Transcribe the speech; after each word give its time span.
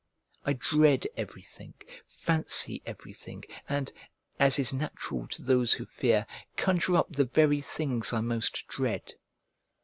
I 0.43 0.53
dread 0.53 1.05
everything, 1.15 1.75
fancy 2.07 2.81
everything, 2.87 3.43
and, 3.69 3.93
as 4.39 4.57
is 4.57 4.73
natural 4.73 5.27
to 5.27 5.43
those 5.43 5.73
who 5.73 5.85
fear, 5.85 6.25
conjure 6.57 6.97
up 6.97 7.11
the 7.11 7.25
very 7.25 7.61
things 7.61 8.11
I 8.11 8.21
most 8.21 8.67
dread. 8.67 9.13